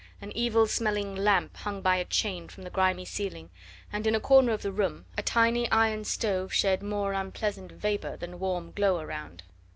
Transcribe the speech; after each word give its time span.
An 0.19 0.31
evil 0.31 0.65
smelling 0.65 1.15
lamp 1.15 1.57
hung 1.57 1.83
by 1.83 1.97
a 1.97 2.05
chain 2.05 2.47
from 2.47 2.63
the 2.63 2.71
grimy 2.71 3.05
ceiling, 3.05 3.51
and 3.93 4.07
in 4.07 4.15
a 4.15 4.19
corner 4.19 4.51
of 4.51 4.63
the 4.63 4.71
room 4.71 5.05
a 5.15 5.21
tiny 5.21 5.69
iron 5.69 6.05
stove 6.05 6.51
shed 6.51 6.81
more 6.81 7.13
unpleasant 7.13 7.71
vapour 7.71 8.17
than 8.17 8.39
warm 8.39 8.71
glow 8.71 8.97
around. 8.99 9.43